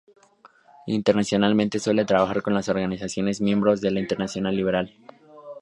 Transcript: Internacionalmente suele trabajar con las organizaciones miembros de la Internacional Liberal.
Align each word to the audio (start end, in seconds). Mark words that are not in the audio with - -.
Internacionalmente 0.87 1.77
suele 1.77 2.05
trabajar 2.05 2.41
con 2.41 2.55
las 2.55 2.69
organizaciones 2.69 3.39
miembros 3.39 3.81
de 3.81 3.91
la 3.91 3.99
Internacional 3.99 4.55
Liberal. 4.55 4.95